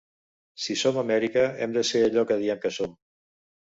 Si 0.63 0.77
som 0.85 0.97
Amèrica, 1.03 1.45
hem 1.67 1.79
de 1.79 1.87
ser 1.93 2.05
allò 2.09 2.27
que 2.33 2.43
diem 2.45 2.67
que 2.67 2.77
som. 2.83 3.01